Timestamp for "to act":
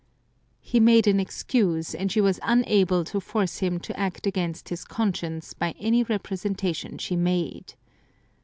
3.81-4.25